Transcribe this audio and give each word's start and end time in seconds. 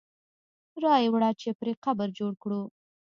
را 0.83 0.93
یې 1.01 1.07
وړه 1.13 1.29
چې 1.41 1.49
پرې 1.59 1.73
قبر 1.83 2.07
جوړ 2.19 2.33
کړو. 2.41 2.61